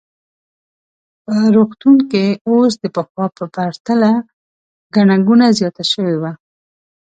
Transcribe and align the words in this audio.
په 1.23 1.35
روغتون 1.55 1.95
کې 2.11 2.25
اوس 2.49 2.73
د 2.81 2.85
پخوا 2.95 3.25
په 3.37 3.45
پرتله 3.55 4.11
ګڼه 4.95 5.15
ګوڼه 5.27 5.47
زیاته 5.57 5.83
شوې 5.91 6.15
وه. 6.21 6.31